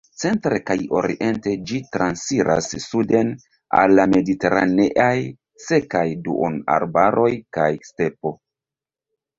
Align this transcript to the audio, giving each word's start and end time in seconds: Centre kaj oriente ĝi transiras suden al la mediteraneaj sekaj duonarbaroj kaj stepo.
Centre 0.19 0.59
kaj 0.69 0.75
oriente 0.99 1.53
ĝi 1.71 1.81
transiras 1.97 2.71
suden 2.87 3.31
al 3.83 3.95
la 4.01 4.09
mediteraneaj 4.15 5.13
sekaj 5.69 6.05
duonarbaroj 6.29 7.33
kaj 7.59 7.73
stepo. 7.93 8.39